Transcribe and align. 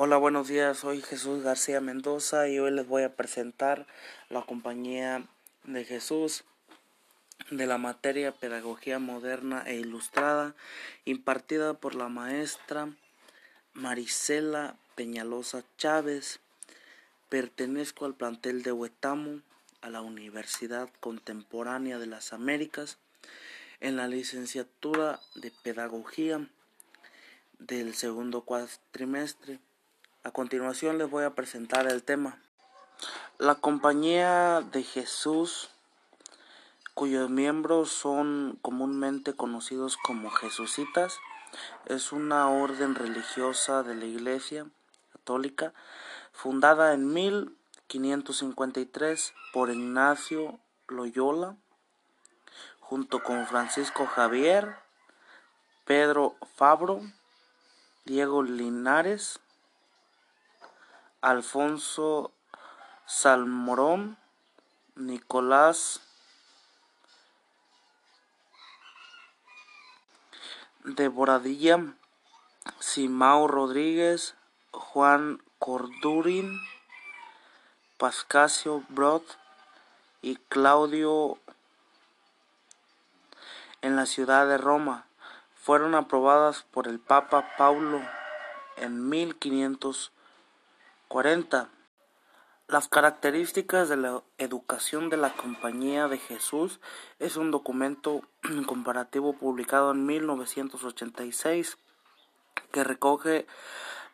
Hola, 0.00 0.16
buenos 0.16 0.46
días. 0.46 0.78
Soy 0.78 1.02
Jesús 1.02 1.42
García 1.42 1.80
Mendoza 1.80 2.48
y 2.48 2.60
hoy 2.60 2.70
les 2.70 2.86
voy 2.86 3.02
a 3.02 3.16
presentar 3.16 3.84
la 4.30 4.42
compañía 4.42 5.26
de 5.64 5.84
Jesús 5.84 6.44
de 7.50 7.66
la 7.66 7.78
materia 7.78 8.30
Pedagogía 8.30 9.00
Moderna 9.00 9.64
e 9.66 9.74
Ilustrada 9.74 10.54
impartida 11.04 11.74
por 11.74 11.96
la 11.96 12.08
maestra 12.08 12.94
Marisela 13.72 14.76
Peñalosa 14.94 15.64
Chávez. 15.78 16.38
Pertenezco 17.28 18.04
al 18.04 18.14
plantel 18.14 18.62
de 18.62 18.70
Huetamo, 18.70 19.40
a 19.80 19.90
la 19.90 20.00
Universidad 20.00 20.88
Contemporánea 21.00 21.98
de 21.98 22.06
las 22.06 22.32
Américas, 22.32 22.98
en 23.80 23.96
la 23.96 24.06
licenciatura 24.06 25.18
de 25.34 25.50
Pedagogía 25.50 26.48
del 27.58 27.94
segundo 27.94 28.42
cuatrimestre. 28.42 29.58
A 30.24 30.32
continuación 30.32 30.98
les 30.98 31.08
voy 31.08 31.22
a 31.24 31.34
presentar 31.34 31.86
el 31.86 32.02
tema. 32.02 32.38
La 33.38 33.54
Compañía 33.54 34.60
de 34.60 34.82
Jesús, 34.82 35.70
cuyos 36.92 37.30
miembros 37.30 37.90
son 37.90 38.58
comúnmente 38.60 39.34
conocidos 39.34 39.96
como 39.96 40.30
jesucitas, 40.30 41.20
es 41.86 42.10
una 42.10 42.50
orden 42.50 42.96
religiosa 42.96 43.84
de 43.84 43.94
la 43.94 44.06
Iglesia 44.06 44.66
Católica 45.12 45.72
fundada 46.32 46.94
en 46.94 47.12
1553 47.12 49.34
por 49.52 49.70
Ignacio 49.70 50.58
Loyola, 50.88 51.56
junto 52.80 53.22
con 53.22 53.46
Francisco 53.46 54.06
Javier, 54.06 54.74
Pedro 55.84 56.34
Fabro, 56.56 57.02
Diego 58.04 58.42
Linares, 58.42 59.38
Alfonso 61.20 62.30
Salmorón, 63.06 64.16
Nicolás 64.94 66.00
de 70.84 71.08
Boradilla, 71.08 71.94
Simao 72.78 73.48
Rodríguez, 73.48 74.36
Juan 74.70 75.42
Cordurín, 75.58 76.60
Pascasio 77.96 78.84
Brod 78.88 79.22
y 80.22 80.36
Claudio 80.36 81.38
en 83.82 83.96
la 83.96 84.06
ciudad 84.06 84.46
de 84.46 84.58
Roma 84.58 85.06
fueron 85.54 85.96
aprobadas 85.96 86.62
por 86.70 86.86
el 86.86 87.00
Papa 87.00 87.56
Paulo 87.58 88.00
en 88.76 89.08
1540. 91.08 91.70
Las 92.68 92.88
características 92.88 93.88
de 93.88 93.96
la 93.96 94.22
educación 94.36 95.08
de 95.08 95.16
la 95.16 95.32
Compañía 95.32 96.06
de 96.06 96.18
Jesús 96.18 96.80
es 97.18 97.36
un 97.36 97.50
documento 97.50 98.22
comparativo 98.66 99.32
publicado 99.32 99.92
en 99.92 100.04
1986 100.04 101.78
que 102.70 102.84
recoge 102.84 103.46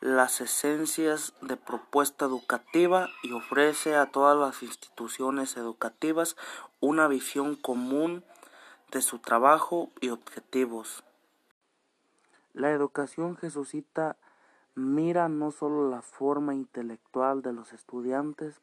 las 0.01 0.41
esencias 0.41 1.35
de 1.41 1.57
propuesta 1.57 2.27
educativa 2.27 3.09
y 3.25 3.33
ofrece 3.33 3.97
a 3.97 4.07
todas 4.07 4.39
las 4.39 4.63
instituciones 4.63 5.57
educativas 5.57 6.37
una 6.79 7.09
visión 7.09 7.57
común 7.57 8.23
de 8.93 9.03
su 9.03 9.19
trabajo 9.19 9.91
y 10.01 10.11
objetivos. 10.11 11.03
La 12.53 12.71
educación 12.71 13.37
jesucita 13.37 14.17
mira 14.75 15.29
no 15.29 15.51
solo 15.51 15.89
la 15.89 16.03
forma 16.03 16.55
intelectual 16.55 17.43
de 17.43 17.53
los 17.53 17.73
estudiantes, 17.73 18.61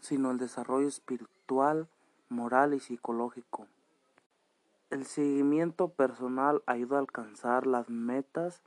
sino 0.00 0.30
el 0.30 0.38
desarrollo 0.38 0.88
espiritual, 0.88 1.86
moral 2.28 2.74
y 2.74 2.80
psicológico. 2.80 3.66
El 4.90 5.06
seguimiento 5.06 5.88
personal 5.88 6.62
ayuda 6.66 6.96
a 6.96 7.00
alcanzar 7.00 7.66
las 7.66 7.88
metas 7.88 8.60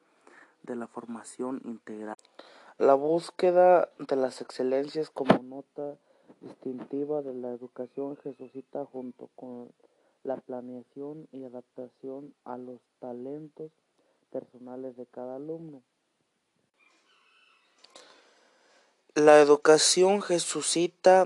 de 0.64 0.76
la 0.76 0.88
formación 0.88 1.62
integral. 1.66 2.18
La 2.78 2.94
búsqueda 2.94 3.90
de 4.00 4.16
las 4.16 4.42
excelencias 4.42 5.10
como 5.10 5.42
nota 5.44 5.96
distintiva 6.42 7.22
de 7.22 7.34
la 7.34 7.52
educación 7.52 8.18
jesucita 8.18 8.86
junto 8.86 9.30
con 9.36 9.70
la 10.24 10.38
planeación 10.38 11.28
y 11.32 11.44
adaptación 11.44 12.34
a 12.44 12.58
los 12.58 12.82
talentos 13.00 13.72
personales 14.32 14.98
de 14.98 15.06
cada 15.06 15.36
alumno. 15.36 15.82
La 19.16 19.40
educación 19.40 20.22
jesucita 20.22 21.26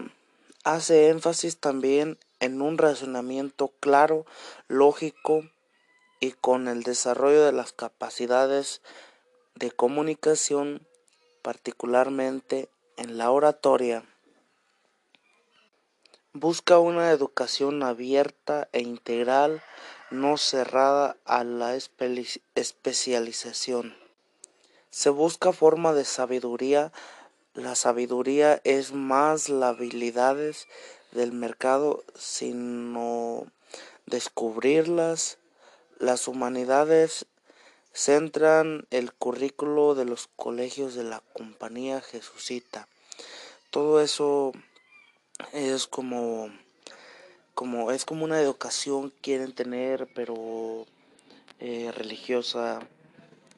hace 0.64 1.10
énfasis 1.10 1.58
también 1.58 2.18
en 2.40 2.62
un 2.62 2.78
razonamiento 2.78 3.74
claro, 3.80 4.28
lógico 4.68 5.42
y 6.20 6.34
con 6.34 6.68
el 6.68 6.84
desarrollo 6.84 7.44
de 7.44 7.52
las 7.52 7.74
capacidades 7.74 8.84
de 9.56 9.72
comunicación, 9.72 10.86
particularmente 11.42 12.70
en 12.96 13.18
la 13.18 13.32
oratoria. 13.32 14.06
Busca 16.34 16.78
una 16.78 17.10
educación 17.10 17.82
abierta 17.82 18.70
e 18.72 18.82
integral, 18.82 19.64
no 20.12 20.38
cerrada 20.38 21.18
a 21.26 21.44
la 21.44 21.76
especialización. 21.76 23.98
Se 24.92 25.10
busca 25.10 25.54
forma 25.54 25.94
de 25.94 26.06
sabiduría. 26.06 26.92
La 27.56 27.76
sabiduría 27.76 28.62
es 28.64 28.94
más 28.94 29.50
las 29.50 29.76
habilidades 29.76 30.68
del 31.12 31.32
mercado, 31.32 32.04
sino 32.16 33.48
descubrirlas. 34.06 35.40
Las 35.98 36.28
humanidades 36.28 37.26
centran 37.92 38.88
el 38.92 39.12
currículo 39.14 39.96
de 39.96 40.06
los 40.06 40.30
colegios 40.36 40.94
de 40.94 41.04
la 41.04 41.22
compañía 41.34 42.02
jesucita. 42.02 42.88
Todo 43.72 44.00
eso 44.00 44.54
es 45.52 45.88
como 45.88 46.50
como 47.56 47.92
es 47.92 48.06
como 48.06 48.24
una 48.24 48.40
educación 48.40 49.12
quieren 49.22 49.54
tener 49.54 50.08
pero 50.14 50.86
eh, 51.60 51.92
religiosa 51.94 52.80